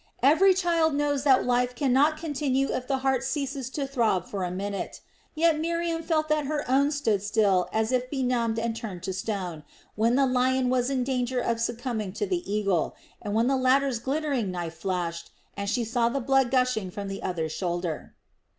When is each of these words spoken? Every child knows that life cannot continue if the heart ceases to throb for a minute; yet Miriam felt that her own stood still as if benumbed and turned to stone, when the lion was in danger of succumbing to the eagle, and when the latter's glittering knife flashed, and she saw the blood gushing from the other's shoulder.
Every 0.23 0.55
child 0.55 0.95
knows 0.95 1.21
that 1.25 1.45
life 1.45 1.75
cannot 1.75 2.17
continue 2.17 2.71
if 2.73 2.87
the 2.87 2.97
heart 3.05 3.23
ceases 3.23 3.69
to 3.69 3.85
throb 3.85 4.25
for 4.25 4.43
a 4.43 4.49
minute; 4.49 4.99
yet 5.35 5.59
Miriam 5.59 6.01
felt 6.01 6.27
that 6.27 6.47
her 6.47 6.65
own 6.67 6.89
stood 6.89 7.21
still 7.21 7.69
as 7.71 7.91
if 7.91 8.09
benumbed 8.09 8.57
and 8.57 8.75
turned 8.75 9.03
to 9.03 9.13
stone, 9.13 9.63
when 9.93 10.15
the 10.15 10.25
lion 10.25 10.71
was 10.71 10.89
in 10.89 11.03
danger 11.03 11.39
of 11.39 11.59
succumbing 11.61 12.13
to 12.13 12.25
the 12.25 12.51
eagle, 12.51 12.95
and 13.21 13.35
when 13.35 13.45
the 13.45 13.55
latter's 13.55 13.99
glittering 13.99 14.49
knife 14.49 14.75
flashed, 14.79 15.29
and 15.55 15.69
she 15.69 15.83
saw 15.83 16.09
the 16.09 16.19
blood 16.19 16.49
gushing 16.49 16.89
from 16.89 17.07
the 17.07 17.21
other's 17.21 17.51
shoulder. 17.51 18.15